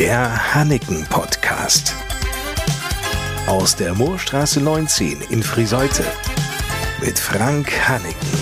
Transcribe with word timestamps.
Der 0.00 0.54
Hanneken 0.54 1.04
Podcast. 1.10 1.94
Aus 3.46 3.76
der 3.76 3.94
Moorstraße 3.94 4.58
19 4.58 5.20
in 5.28 5.42
Friseute. 5.42 6.04
Mit 7.04 7.18
Frank 7.18 7.70
Hanneken 7.86 8.38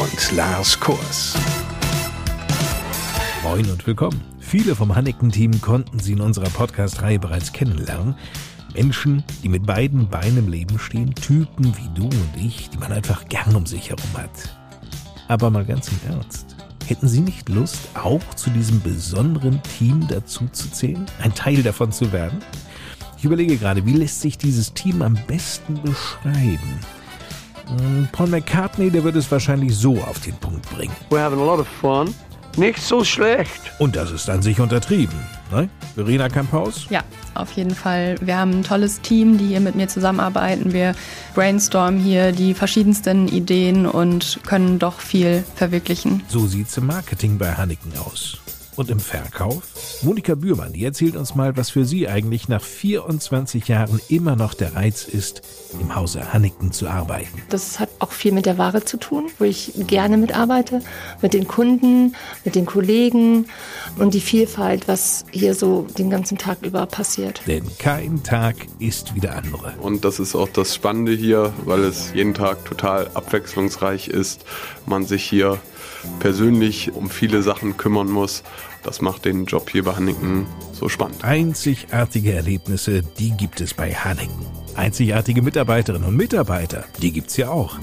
und 0.00 0.36
Lars 0.36 0.78
Kurs. 0.78 1.34
Moin 3.42 3.68
und 3.68 3.84
willkommen. 3.84 4.20
Viele 4.38 4.76
vom 4.76 4.94
Hanneken-Team 4.94 5.60
konnten 5.60 5.98
Sie 5.98 6.12
in 6.12 6.20
unserer 6.20 6.50
Podcast-Reihe 6.50 7.18
bereits 7.18 7.52
kennenlernen. 7.52 8.14
Menschen, 8.72 9.24
die 9.42 9.48
mit 9.48 9.66
beiden 9.66 10.08
Beinen 10.08 10.38
im 10.38 10.48
Leben 10.48 10.78
stehen, 10.78 11.12
Typen 11.16 11.76
wie 11.76 12.00
du 12.00 12.04
und 12.04 12.36
ich, 12.36 12.70
die 12.70 12.78
man 12.78 12.92
einfach 12.92 13.28
gern 13.28 13.56
um 13.56 13.66
sich 13.66 13.90
herum 13.90 14.16
hat. 14.16 14.56
Aber 15.26 15.50
mal 15.50 15.64
ganz 15.64 15.88
im 15.88 15.98
Ernst. 16.12 16.45
Hätten 16.86 17.08
Sie 17.08 17.20
nicht 17.20 17.48
Lust, 17.48 17.88
auch 17.94 18.22
zu 18.36 18.48
diesem 18.50 18.80
besonderen 18.80 19.60
Team 19.76 20.06
dazu 20.08 20.46
zu 20.52 20.70
zählen? 20.70 21.04
Ein 21.20 21.34
Teil 21.34 21.64
davon 21.64 21.90
zu 21.90 22.12
werden? 22.12 22.38
Ich 23.18 23.24
überlege 23.24 23.56
gerade, 23.56 23.84
wie 23.84 23.94
lässt 23.94 24.20
sich 24.20 24.38
dieses 24.38 24.72
Team 24.72 25.02
am 25.02 25.18
besten 25.26 25.82
beschreiben? 25.82 26.80
Hm, 27.78 28.08
Paul 28.12 28.28
McCartney, 28.28 28.90
der 28.90 29.02
wird 29.02 29.16
es 29.16 29.28
wahrscheinlich 29.32 29.76
so 29.76 30.00
auf 30.00 30.20
den 30.20 30.36
Punkt 30.36 30.70
bringen. 30.70 30.94
We're 31.10 31.20
having 31.20 31.40
a 31.40 31.44
lot 31.44 31.58
of 31.58 31.66
fun. 31.66 32.14
Nicht 32.56 32.80
so 32.80 33.02
schlecht. 33.02 33.72
Und 33.80 33.96
das 33.96 34.12
ist 34.12 34.30
an 34.30 34.40
sich 34.40 34.60
untertrieben. 34.60 35.18
Ne? 35.50 35.68
Verena 35.94 36.28
Kamphaus? 36.28 36.86
Ja, 36.90 37.02
auf 37.34 37.52
jeden 37.52 37.74
Fall. 37.74 38.16
Wir 38.20 38.36
haben 38.36 38.50
ein 38.50 38.62
tolles 38.62 39.00
Team, 39.00 39.38
die 39.38 39.48
hier 39.48 39.60
mit 39.60 39.74
mir 39.74 39.88
zusammenarbeiten. 39.88 40.72
Wir 40.72 40.94
brainstormen 41.34 42.00
hier 42.00 42.32
die 42.32 42.54
verschiedensten 42.54 43.28
Ideen 43.28 43.86
und 43.86 44.40
können 44.46 44.78
doch 44.78 45.00
viel 45.00 45.44
verwirklichen. 45.54 46.22
So 46.28 46.46
sieht's 46.46 46.76
im 46.76 46.86
Marketing 46.86 47.38
bei 47.38 47.52
Hanneken 47.54 47.92
aus. 47.98 48.38
Und 48.76 48.90
im 48.90 49.00
Verkauf? 49.00 49.62
Monika 50.02 50.34
Bührmann, 50.34 50.74
die 50.74 50.84
erzählt 50.84 51.16
uns 51.16 51.34
mal, 51.34 51.56
was 51.56 51.70
für 51.70 51.86
sie 51.86 52.08
eigentlich 52.08 52.48
nach 52.48 52.62
24 52.62 53.66
Jahren 53.68 54.00
immer 54.08 54.36
noch 54.36 54.52
der 54.52 54.74
Reiz 54.74 55.04
ist, 55.04 55.40
im 55.80 55.94
Hause 55.94 56.34
Hanneken 56.34 56.72
zu 56.72 56.86
arbeiten. 56.86 57.42
Das 57.48 57.80
hat 57.80 57.88
auch 58.00 58.12
viel 58.12 58.32
mit 58.32 58.44
der 58.44 58.58
Ware 58.58 58.84
zu 58.84 58.98
tun, 58.98 59.30
wo 59.38 59.44
ich 59.44 59.72
gerne 59.86 60.18
mitarbeite, 60.18 60.82
mit 61.22 61.32
den 61.32 61.48
Kunden, 61.48 62.14
mit 62.44 62.54
den 62.54 62.66
Kollegen 62.66 63.46
und 63.98 64.12
die 64.12 64.20
Vielfalt, 64.20 64.88
was 64.88 65.24
hier 65.30 65.54
so 65.54 65.86
den 65.96 66.10
ganzen 66.10 66.36
Tag 66.36 66.58
über 66.62 66.84
passiert. 66.84 67.40
Denn 67.46 67.64
kein 67.78 68.22
Tag 68.22 68.56
ist 68.78 69.14
wie 69.14 69.20
der 69.20 69.36
andere. 69.36 69.74
Und 69.80 70.04
das 70.04 70.20
ist 70.20 70.34
auch 70.34 70.48
das 70.48 70.74
Spannende 70.74 71.12
hier, 71.12 71.54
weil 71.64 71.80
es 71.80 72.12
jeden 72.12 72.34
Tag 72.34 72.64
total 72.66 73.08
abwechslungsreich 73.14 74.08
ist. 74.08 74.44
Man 74.84 75.06
sich 75.06 75.24
hier 75.24 75.58
persönlich 76.20 76.92
um 76.92 77.10
viele 77.10 77.42
Sachen 77.42 77.76
kümmern 77.76 78.08
muss. 78.10 78.42
Das 78.82 79.00
macht 79.00 79.24
den 79.24 79.46
Job 79.46 79.70
hier 79.70 79.84
bei 79.84 79.94
Hanneken 79.94 80.46
so 80.72 80.88
spannend. 80.88 81.24
Einzigartige 81.24 82.34
Erlebnisse, 82.34 83.02
die 83.02 83.30
gibt 83.32 83.60
es 83.60 83.74
bei 83.74 83.92
Hanneken. 83.92 84.46
Einzigartige 84.74 85.42
Mitarbeiterinnen 85.42 86.06
und 86.06 86.16
Mitarbeiter, 86.16 86.84
die 87.00 87.12
gibt's 87.12 87.36
ja 87.36 87.48
auch. 87.48 87.78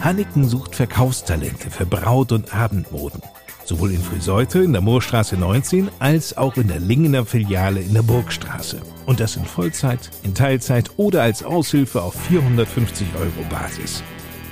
Hanneken 0.00 0.48
sucht 0.48 0.74
Verkaufstalente 0.74 1.70
für 1.70 1.86
Braut- 1.86 2.32
und 2.32 2.54
Abendmoden. 2.54 3.20
Sowohl 3.64 3.92
in 3.92 4.02
Friseute 4.02 4.60
in 4.60 4.72
der 4.72 4.80
Moorstraße 4.80 5.36
19 5.36 5.90
als 5.98 6.36
auch 6.38 6.56
in 6.56 6.68
der 6.68 6.80
Lingener 6.80 7.26
Filiale 7.26 7.80
in 7.80 7.92
der 7.92 8.02
Burgstraße. 8.02 8.80
Und 9.04 9.20
das 9.20 9.36
in 9.36 9.44
Vollzeit, 9.44 10.10
in 10.22 10.34
Teilzeit 10.34 10.90
oder 10.96 11.22
als 11.22 11.42
Aushilfe 11.42 12.00
auf 12.00 12.14
450 12.28 13.06
Euro 13.20 13.46
Basis. 13.50 14.02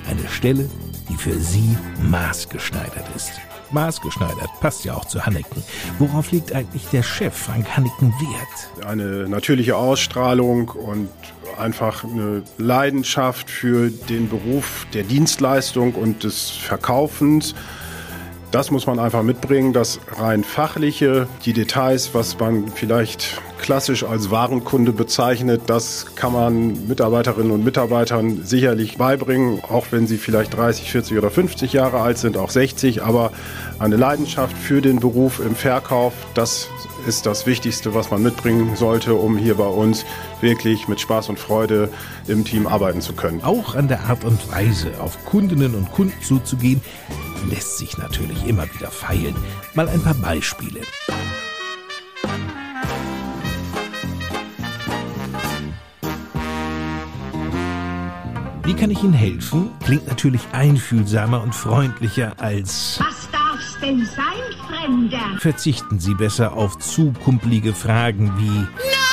Eine 0.07 0.27
Stelle, 0.29 0.69
die 1.09 1.15
für 1.15 1.33
Sie 1.33 1.75
maßgeschneidert 2.03 3.05
ist. 3.15 3.31
Maßgeschneidert 3.71 4.49
passt 4.59 4.85
ja 4.85 4.93
auch 4.95 5.05
zu 5.05 5.25
Hanneken. 5.25 5.63
Worauf 5.99 6.31
liegt 6.31 6.53
eigentlich 6.53 6.85
der 6.87 7.03
Chef 7.03 7.35
Frank 7.35 7.67
Hanneken 7.75 8.13
Wert? 8.19 8.85
Eine 8.85 9.27
natürliche 9.29 9.75
Ausstrahlung 9.75 10.69
und 10.69 11.09
einfach 11.57 12.03
eine 12.03 12.43
Leidenschaft 12.57 13.49
für 13.49 13.89
den 13.89 14.29
Beruf 14.29 14.85
der 14.93 15.03
Dienstleistung 15.03 15.95
und 15.95 16.23
des 16.23 16.49
Verkaufens. 16.49 17.55
Das 18.57 18.71
muss 18.71 18.87
man 18.87 18.97
einfach 18.97 19.21
mitbringen, 19.21 19.71
das 19.71 19.99
rein 20.17 20.43
fachliche, 20.43 21.27
die 21.45 21.53
Details, 21.53 22.15
was 22.15 22.39
man 22.39 22.69
vielleicht 22.69 23.39
klassisch 23.59 24.03
als 24.03 24.31
Warenkunde 24.31 24.93
bezeichnet, 24.93 25.61
das 25.67 26.15
kann 26.15 26.33
man 26.33 26.87
Mitarbeiterinnen 26.87 27.51
und 27.51 27.63
Mitarbeitern 27.63 28.41
sicherlich 28.43 28.97
beibringen, 28.97 29.59
auch 29.69 29.85
wenn 29.91 30.07
sie 30.07 30.17
vielleicht 30.17 30.57
30, 30.57 30.91
40 30.91 31.19
oder 31.19 31.29
50 31.29 31.71
Jahre 31.73 31.99
alt 31.99 32.17
sind, 32.17 32.35
auch 32.35 32.49
60, 32.49 33.03
aber 33.03 33.31
eine 33.77 33.95
Leidenschaft 33.95 34.57
für 34.57 34.81
den 34.81 34.99
Beruf 34.99 35.39
im 35.39 35.55
Verkauf, 35.55 36.13
das 36.33 36.67
ist 37.05 37.27
das 37.27 37.45
Wichtigste, 37.45 37.93
was 37.93 38.09
man 38.09 38.23
mitbringen 38.23 38.75
sollte, 38.75 39.13
um 39.13 39.37
hier 39.37 39.53
bei 39.53 39.67
uns 39.67 40.03
wirklich 40.41 40.87
mit 40.87 40.99
Spaß 40.99 41.29
und 41.29 41.37
Freude 41.37 41.89
im 42.27 42.43
Team 42.43 42.65
arbeiten 42.65 43.01
zu 43.01 43.13
können. 43.13 43.43
Auch 43.43 43.75
an 43.75 43.87
der 43.87 44.01
Art 44.05 44.23
und 44.23 44.51
Weise, 44.51 44.99
auf 44.99 45.23
Kundinnen 45.25 45.75
und 45.75 45.91
Kunden 45.91 46.19
zuzugehen, 46.23 46.81
lässt 47.49 47.77
sich 47.77 47.97
natürlich 47.97 48.45
immer 48.45 48.63
wieder 48.73 48.91
feilen. 48.91 49.35
Mal 49.73 49.87
ein 49.89 50.01
paar 50.01 50.15
Beispiele. 50.15 50.81
Wie 58.63 58.73
kann 58.73 58.91
ich 58.91 59.01
Ihnen 59.01 59.13
helfen? 59.13 59.71
Klingt 59.85 60.07
natürlich 60.07 60.41
einfühlsamer 60.51 61.41
und 61.41 61.55
freundlicher 61.55 62.33
als 62.37 62.99
Was 62.99 63.29
darf's 63.31 63.77
denn 63.81 64.05
sein, 64.05 64.25
Fremder? 64.67 65.39
Verzichten 65.39 65.99
Sie 65.99 66.13
besser 66.13 66.51
auf 66.53 66.77
zu 66.77 67.13
kumpelige 67.23 67.73
Fragen 67.73 68.33
wie 68.37 68.59
Hat 68.59 69.06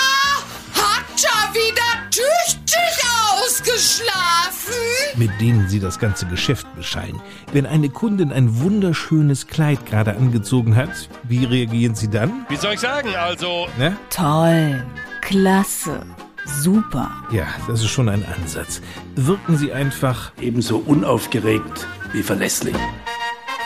ausgeschlafen? 4.00 4.74
mit 5.16 5.30
denen 5.40 5.68
Sie 5.68 5.78
das 5.78 5.98
ganze 6.00 6.26
Geschäft 6.26 6.66
beschallen. 6.74 7.20
Wenn 7.52 7.66
eine 7.66 7.88
Kundin 7.88 8.32
ein 8.32 8.60
wunderschönes 8.60 9.46
Kleid 9.46 9.86
gerade 9.86 10.16
angezogen 10.16 10.74
hat, 10.74 11.08
wie 11.22 11.44
reagieren 11.44 11.94
Sie 11.94 12.08
dann? 12.10 12.44
Wie 12.48 12.56
soll 12.56 12.74
ich 12.74 12.80
sagen? 12.80 13.14
Also, 13.14 13.68
Ne? 13.78 13.96
Toll, 14.10 14.84
klasse, 15.20 16.00
super. 16.44 17.12
Ja, 17.30 17.46
das 17.68 17.80
ist 17.82 17.90
schon 17.90 18.08
ein 18.08 18.24
Ansatz. 18.24 18.80
Wirken 19.14 19.56
Sie 19.56 19.72
einfach 19.72 20.32
Ebenso 20.40 20.78
unaufgeregt 20.78 21.86
wie 22.12 22.22
verlässlich. 22.22 22.74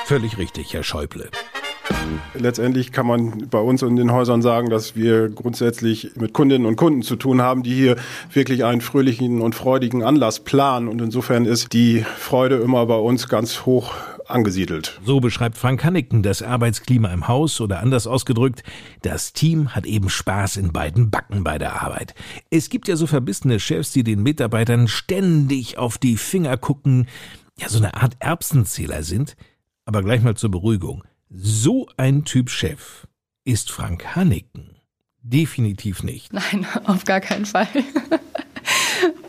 völlig 0.05 0.37
richtig, 0.37 0.75
Herr 0.75 0.83
Schäuble. 0.83 1.31
Letztendlich 2.35 2.93
kann 2.93 3.07
man 3.07 3.49
bei 3.51 3.59
uns 3.59 3.83
in 3.83 3.97
den 3.97 4.13
Häusern 4.13 4.43
sagen, 4.43 4.71
dass 4.71 4.97
wir 4.97 5.29
grundsätzlich 5.29 6.13
mit 6.17 6.33
Kundinnen 6.33 6.67
und 6.67 6.77
Kunden 6.77 7.03
zu 7.03 7.17
tun 7.17 7.43
haben, 7.43 7.63
die 7.63 7.75
hier 7.75 7.97
wirklich 8.33 8.65
einen 8.65 8.81
fröhlichen 8.81 9.41
und 9.41 9.55
freudigen 9.55 10.03
Anlass 10.03 10.41
planen. 10.41 10.89
Und 10.89 11.01
insofern 11.01 11.45
ist 11.45 11.73
die 11.73 12.05
Freude 12.19 12.57
immer 12.57 12.87
bei 12.87 12.97
uns 12.97 13.29
ganz 13.29 13.67
hoch 13.67 13.93
angesiedelt. 14.29 15.01
So 15.05 15.21
beschreibt 15.21 15.57
Frank 15.57 15.85
Hanneken 15.85 16.23
das 16.23 16.43
Arbeitsklima 16.43 17.13
im 17.13 17.29
Haus 17.29 17.61
oder 17.61 17.81
anders 17.81 18.07
ausgedrückt, 18.07 18.63
das 19.03 19.33
Team 19.33 19.75
hat 19.75 19.87
eben 19.87 20.09
Spaß 20.09 20.57
in 20.57 20.73
beiden 20.73 21.11
Backen 21.11 21.45
bei 21.45 21.59
der 21.59 21.83
Arbeit. 21.83 22.15
Es 22.51 22.69
gibt 22.69 22.89
ja 22.89 22.97
so 22.97 23.07
verbissene 23.07 23.59
Chefs, 23.59 23.93
die 23.93 24.05
den 24.05 24.23
Mitarbeitern 24.23 24.89
ständig 24.89 25.79
auf 25.79 25.99
die 25.99 26.17
Finger 26.17 26.57
gucken, 26.57 27.07
ja 27.59 27.69
so 27.69 27.79
eine 27.79 27.95
Art 27.95 28.17
Erbsenzähler 28.19 29.03
sind. 29.03 29.37
Aber 29.85 30.03
gleich 30.03 30.23
mal 30.23 30.37
zur 30.37 30.51
Beruhigung. 30.51 31.03
So 31.31 31.87
ein 31.99 32.25
Typ 32.25 32.49
Chef 32.49 33.07
ist 33.45 33.71
Frank 33.71 34.17
Hanneken. 34.17 34.77
Definitiv 35.21 36.03
nicht. 36.03 36.33
Nein, 36.33 36.67
auf 36.85 37.05
gar 37.05 37.21
keinen 37.21 37.45
Fall. 37.45 37.69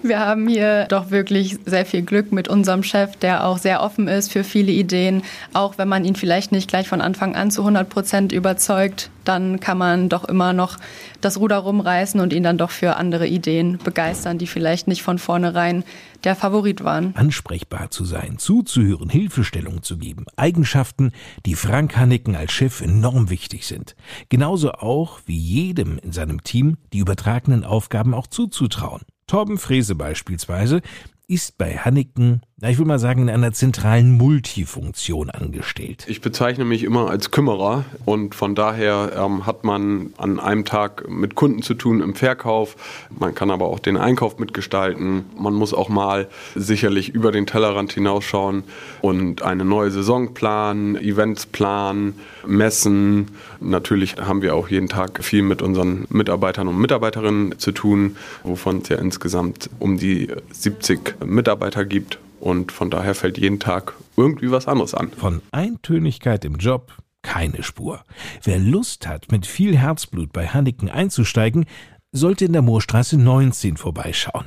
Wir 0.01 0.19
haben 0.19 0.47
hier 0.47 0.85
doch 0.85 1.11
wirklich 1.11 1.57
sehr 1.65 1.85
viel 1.85 2.03
Glück 2.03 2.31
mit 2.31 2.47
unserem 2.47 2.83
Chef, 2.83 3.17
der 3.17 3.45
auch 3.45 3.57
sehr 3.57 3.81
offen 3.83 4.07
ist 4.07 4.31
für 4.31 4.45
viele 4.45 4.71
Ideen. 4.71 5.23
Auch 5.53 5.77
wenn 5.77 5.89
man 5.89 6.05
ihn 6.05 6.15
vielleicht 6.15 6.51
nicht 6.51 6.69
gleich 6.69 6.87
von 6.87 7.01
Anfang 7.01 7.35
an 7.35 7.51
zu 7.51 7.61
100 7.61 7.89
Prozent 7.89 8.31
überzeugt, 8.31 9.09
dann 9.25 9.59
kann 9.59 9.77
man 9.77 10.07
doch 10.07 10.23
immer 10.23 10.53
noch 10.53 10.77
das 11.19 11.37
Ruder 11.37 11.57
rumreißen 11.57 12.21
und 12.21 12.31
ihn 12.31 12.43
dann 12.43 12.57
doch 12.57 12.71
für 12.71 12.95
andere 12.95 13.27
Ideen 13.27 13.77
begeistern, 13.83 14.37
die 14.37 14.47
vielleicht 14.47 14.87
nicht 14.87 15.03
von 15.03 15.19
vornherein 15.19 15.83
der 16.23 16.35
Favorit 16.35 16.83
waren. 16.83 17.13
Ansprechbar 17.15 17.91
zu 17.91 18.05
sein, 18.05 18.37
zuzuhören, 18.37 19.09
Hilfestellung 19.09 19.83
zu 19.83 19.97
geben. 19.97 20.25
Eigenschaften, 20.37 21.11
die 21.45 21.55
Frank 21.55 21.97
Hanneken 21.97 22.35
als 22.35 22.53
Chef 22.53 22.81
enorm 22.81 23.29
wichtig 23.29 23.67
sind. 23.67 23.95
Genauso 24.29 24.71
auch 24.71 25.19
wie 25.25 25.37
jedem 25.37 25.97
in 25.99 26.13
seinem 26.13 26.43
Team 26.43 26.77
die 26.93 26.99
übertragenen 26.99 27.65
Aufgaben 27.65 28.13
auch 28.13 28.27
zuzutrauen. 28.27 29.01
Torben 29.29 29.59
Frese 29.59 29.93
beispielsweise 29.93 30.81
ist 31.27 31.59
bei 31.59 31.77
Hanneken 31.77 32.41
na, 32.61 32.69
ich 32.69 32.77
will 32.77 32.85
mal 32.85 32.99
sagen, 32.99 33.21
in 33.21 33.29
einer 33.29 33.53
zentralen 33.53 34.17
Multifunktion 34.17 35.29
angestellt. 35.29 36.05
Ich 36.09 36.19
bezeichne 36.19 36.65
mich 36.65 36.83
immer 36.83 37.09
als 37.09 37.31
Kümmerer 37.31 37.85
und 38.03 38.35
von 38.35 38.53
daher 38.53 39.13
ähm, 39.15 39.45
hat 39.45 39.63
man 39.63 40.13
an 40.17 40.41
einem 40.41 40.65
Tag 40.65 41.09
mit 41.09 41.35
Kunden 41.35 41.61
zu 41.61 41.73
tun 41.73 42.01
im 42.01 42.15
Verkauf. 42.15 42.75
Man 43.17 43.33
kann 43.33 43.49
aber 43.49 43.67
auch 43.67 43.79
den 43.79 43.95
Einkauf 43.95 44.39
mitgestalten. 44.39 45.25
Man 45.37 45.53
muss 45.53 45.73
auch 45.73 45.87
mal 45.87 46.27
sicherlich 46.53 47.09
über 47.09 47.31
den 47.31 47.45
Tellerrand 47.45 47.93
hinausschauen 47.93 48.63
und 49.01 49.41
eine 49.41 49.63
neue 49.63 49.91
Saison 49.91 50.33
planen, 50.33 50.97
Events 50.97 51.45
planen, 51.45 52.15
messen. 52.45 53.27
Natürlich 53.61 54.17
haben 54.17 54.41
wir 54.41 54.55
auch 54.55 54.67
jeden 54.67 54.89
Tag 54.89 55.23
viel 55.23 55.43
mit 55.43 55.61
unseren 55.61 56.07
Mitarbeitern 56.09 56.67
und 56.67 56.77
Mitarbeiterinnen 56.77 57.57
zu 57.57 57.71
tun, 57.71 58.17
wovon 58.43 58.79
es 58.79 58.89
ja 58.89 58.97
insgesamt 58.97 59.69
um 59.79 59.97
die 59.97 60.27
70 60.51 61.25
Mitarbeiter 61.25 61.85
gibt 61.85 62.19
und 62.39 62.71
von 62.71 62.89
daher 62.89 63.15
fällt 63.15 63.37
jeden 63.37 63.59
Tag 63.59 63.93
irgendwie 64.17 64.51
was 64.51 64.67
anderes 64.67 64.93
an. 64.93 65.11
Von 65.11 65.41
Eintönigkeit 65.51 66.45
im 66.45 66.55
Job 66.55 66.93
keine 67.21 67.63
Spur. 67.63 68.03
Wer 68.43 68.59
Lust 68.59 69.07
hat, 69.07 69.31
mit 69.31 69.45
viel 69.45 69.77
Herzblut 69.77 70.31
bei 70.31 70.47
Hanniken 70.47 70.89
einzusteigen, 70.89 71.65
sollte 72.11 72.45
in 72.45 72.53
der 72.53 72.61
Moorstraße 72.61 73.17
19 73.17 73.77
vorbeischauen. 73.77 74.45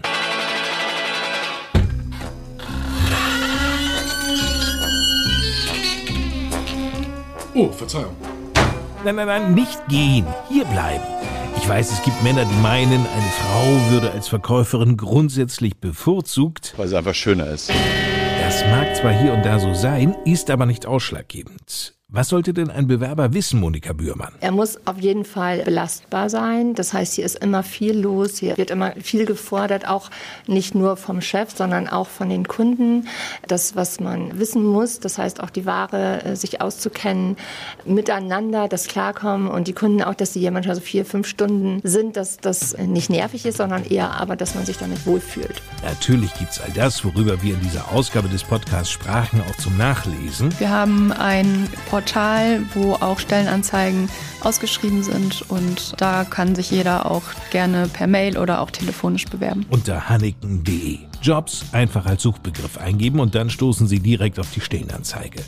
Oh, 7.54 7.70
Verzeihung. 7.70 8.16
Nein, 9.04 9.16
nein, 9.16 9.26
nein, 9.26 9.54
nicht 9.54 9.88
gehen. 9.88 10.24
Hier 10.48 10.64
bleiben. 10.64 11.02
Ich 11.56 11.68
weiß, 11.68 11.90
es 11.90 12.02
gibt 12.04 12.22
Männer, 12.22 12.44
die 12.44 12.62
meinen, 12.62 13.00
eine 13.00 13.32
Frau 13.40 13.90
würde 13.90 14.12
als 14.12 14.28
Verkäuferin 14.28 14.96
grundsätzlich 14.96 15.78
bevorzugt. 15.78 16.74
Weil 16.76 16.86
sie 16.86 16.96
einfach 16.96 17.14
schöner 17.14 17.48
ist. 17.48 17.70
Das 18.40 18.64
mag 18.66 18.94
zwar 18.94 19.12
hier 19.12 19.32
und 19.32 19.44
da 19.44 19.58
so 19.58 19.74
sein, 19.74 20.14
ist 20.24 20.50
aber 20.50 20.66
nicht 20.66 20.86
ausschlaggebend. 20.86 21.94
Was 22.14 22.28
sollte 22.28 22.52
denn 22.52 22.68
ein 22.68 22.86
Bewerber 22.86 23.32
wissen, 23.32 23.58
Monika 23.58 23.94
Bührmann? 23.94 24.34
Er 24.42 24.52
muss 24.52 24.78
auf 24.86 24.98
jeden 25.00 25.24
Fall 25.24 25.60
belastbar 25.60 26.28
sein. 26.28 26.74
Das 26.74 26.92
heißt, 26.92 27.14
hier 27.14 27.24
ist 27.24 27.36
immer 27.36 27.62
viel 27.62 27.98
los, 27.98 28.36
hier 28.36 28.58
wird 28.58 28.70
immer 28.70 28.92
viel 29.02 29.24
gefordert, 29.24 29.88
auch 29.88 30.10
nicht 30.46 30.74
nur 30.74 30.98
vom 30.98 31.22
Chef, 31.22 31.56
sondern 31.56 31.88
auch 31.88 32.08
von 32.08 32.28
den 32.28 32.46
Kunden. 32.46 33.08
Das, 33.48 33.76
was 33.76 33.98
man 33.98 34.38
wissen 34.38 34.62
muss, 34.62 35.00
das 35.00 35.16
heißt 35.16 35.42
auch 35.42 35.48
die 35.48 35.64
Ware, 35.64 36.22
äh, 36.22 36.36
sich 36.36 36.60
auszukennen, 36.60 37.38
miteinander, 37.86 38.68
das 38.68 38.88
Klarkommen 38.88 39.48
und 39.48 39.66
die 39.66 39.72
Kunden 39.72 40.02
auch, 40.02 40.14
dass 40.14 40.34
sie 40.34 40.40
hier 40.40 40.50
manchmal 40.50 40.74
so 40.74 40.82
vier, 40.82 41.06
fünf 41.06 41.26
Stunden 41.26 41.80
sind, 41.82 42.18
dass 42.18 42.36
das 42.36 42.76
nicht 42.76 43.08
nervig 43.08 43.46
ist, 43.46 43.56
sondern 43.56 43.86
eher 43.86 44.20
aber, 44.20 44.36
dass 44.36 44.54
man 44.54 44.66
sich 44.66 44.76
damit 44.76 45.06
wohlfühlt. 45.06 45.62
Natürlich 45.82 46.34
gibt's 46.34 46.60
all 46.60 46.72
das, 46.72 47.06
worüber 47.06 47.42
wir 47.42 47.54
in 47.54 47.60
dieser 47.62 47.90
Ausgabe 47.90 48.28
des 48.28 48.44
Podcasts 48.44 48.90
sprachen, 48.90 49.40
auch 49.48 49.56
zum 49.56 49.78
Nachlesen. 49.78 50.52
Wir 50.60 50.68
haben 50.68 51.10
ein 51.10 51.70
Portal 51.88 52.01
Portal, 52.02 52.64
wo 52.74 52.94
auch 52.94 53.20
Stellenanzeigen 53.20 54.08
ausgeschrieben 54.40 55.04
sind 55.04 55.48
und 55.48 55.94
da 55.98 56.24
kann 56.24 56.56
sich 56.56 56.72
jeder 56.72 57.08
auch 57.08 57.22
gerne 57.52 57.86
per 57.86 58.08
Mail 58.08 58.38
oder 58.38 58.60
auch 58.60 58.72
telefonisch 58.72 59.26
bewerben. 59.26 59.64
Unter 59.70 60.08
hanniken.de. 60.08 60.98
Jobs 61.22 61.64
einfach 61.70 62.04
als 62.06 62.22
Suchbegriff 62.22 62.76
eingeben 62.76 63.20
und 63.20 63.36
dann 63.36 63.50
stoßen 63.50 63.86
Sie 63.86 64.00
direkt 64.00 64.40
auf 64.40 64.50
die 64.52 64.60
Stellenanzeige. 64.60 65.44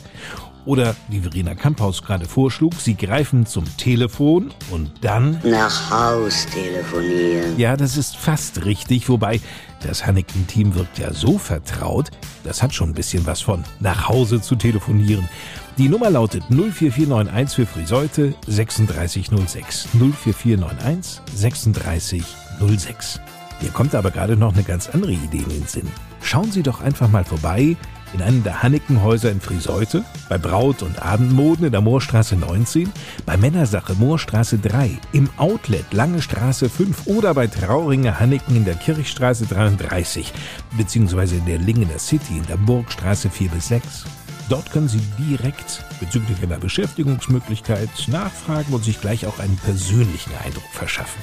Oder 0.65 0.95
wie 1.09 1.19
Verena 1.19 1.53
Kamphaus 1.55 2.01
gerade 2.01 2.25
vorschlug, 2.25 2.73
Sie 2.75 2.95
greifen 2.95 3.45
zum 3.45 3.65
Telefon 3.77 4.51
und 4.71 4.91
dann 5.01 5.41
nach 5.43 5.91
Haus 5.91 6.47
telefonieren. 6.47 7.59
Ja, 7.59 7.75
das 7.75 7.97
ist 7.97 8.15
fast 8.15 8.63
richtig, 8.63 9.09
wobei 9.09 9.41
das 9.85 10.05
Hanneken-Team 10.05 10.73
wirkt 10.73 10.97
ja 10.97 11.13
so 11.13 11.37
vertraut, 11.37 12.09
das 12.43 12.63
hat 12.63 12.73
schon 12.73 12.89
ein 12.89 12.95
bisschen 12.95 13.25
was 13.27 13.41
von 13.41 13.63
nach 13.79 14.07
Hause 14.07 14.41
zu 14.41 14.55
telefonieren. 14.55 15.27
Die 15.77 15.89
Nummer 15.89 16.09
lautet 16.09 16.43
04491 16.49 17.53
für 17.53 17.65
Friseute 17.65 18.33
3606. 18.47 19.87
04491 19.91 21.21
3606. 21.35 23.19
Mir 23.61 23.71
kommt 23.71 23.93
aber 23.93 24.09
gerade 24.11 24.37
noch 24.37 24.53
eine 24.53 24.63
ganz 24.63 24.87
andere 24.87 25.11
Idee 25.11 25.39
in 25.39 25.49
den 25.49 25.67
Sinn. 25.67 25.87
Schauen 26.21 26.49
Sie 26.49 26.63
doch 26.63 26.79
einfach 26.79 27.09
mal 27.09 27.25
vorbei 27.25 27.75
in 28.13 28.21
einem 28.21 28.43
der 28.43 28.63
Hannekenhäuser 28.63 29.29
in 29.29 29.41
Friseute, 29.41 30.05
bei 30.29 30.37
Braut- 30.37 30.81
und 30.81 31.01
Abendmoden 31.01 31.65
in 31.65 31.73
der 31.73 31.81
Moorstraße 31.81 32.37
19, 32.37 32.89
bei 33.25 33.35
Männersache 33.35 33.95
Moorstraße 33.95 34.57
3, 34.59 34.97
im 35.11 35.29
Outlet 35.35 35.91
Lange 35.91 36.21
Straße 36.21 36.69
5 36.69 37.07
oder 37.07 37.33
bei 37.33 37.47
Trauringer 37.47 38.17
Hanneken 38.17 38.55
in 38.55 38.63
der 38.63 38.75
Kirchstraße 38.75 39.45
33, 39.47 40.31
beziehungsweise 40.77 41.35
in 41.35 41.45
der 41.45 41.57
Lingener 41.57 41.99
City 41.99 42.37
in 42.37 42.45
der 42.45 42.57
Burgstraße 42.57 43.29
4 43.29 43.49
bis 43.49 43.67
6. 43.67 44.05
Dort 44.49 44.71
können 44.71 44.87
Sie 44.87 45.01
direkt 45.17 45.83
bezüglich 45.99 46.41
einer 46.43 46.59
Beschäftigungsmöglichkeit 46.59 47.89
nachfragen 48.07 48.73
und 48.73 48.83
sich 48.83 49.01
gleich 49.01 49.25
auch 49.25 49.39
einen 49.39 49.57
persönlichen 49.57 50.33
Eindruck 50.43 50.69
verschaffen. 50.71 51.21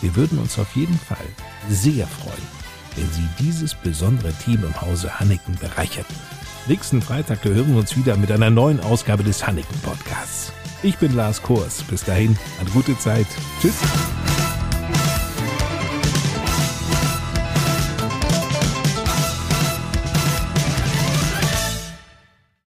Wir 0.00 0.14
würden 0.14 0.38
uns 0.38 0.58
auf 0.58 0.76
jeden 0.76 0.98
Fall 0.98 1.16
sehr 1.68 2.06
freuen, 2.06 2.46
wenn 2.94 3.10
Sie 3.10 3.28
dieses 3.40 3.74
besondere 3.74 4.32
Team 4.32 4.62
im 4.62 4.80
Hause 4.80 5.18
Hanneken 5.18 5.56
bereicherten. 5.56 6.14
Nächsten 6.68 7.02
Freitag 7.02 7.44
hören 7.44 7.72
wir 7.72 7.78
uns 7.78 7.96
wieder 7.96 8.16
mit 8.16 8.30
einer 8.30 8.50
neuen 8.50 8.78
Ausgabe 8.80 9.24
des 9.24 9.44
Hanneken 9.44 9.78
Podcasts. 9.80 10.52
Ich 10.82 10.96
bin 10.98 11.16
Lars 11.16 11.42
Kors. 11.42 11.82
Bis 11.82 12.04
dahin, 12.04 12.38
eine 12.60 12.70
gute 12.70 12.96
Zeit. 12.98 13.26
Tschüss. 13.60 13.74